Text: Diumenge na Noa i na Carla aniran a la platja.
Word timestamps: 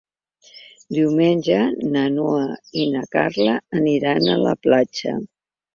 Diumenge 0.97 1.59
na 1.97 2.07
Noa 2.15 2.49
i 2.85 2.89
na 2.97 3.07
Carla 3.17 3.55
aniran 3.83 4.35
a 4.35 4.41
la 4.49 4.61
platja. 4.67 5.17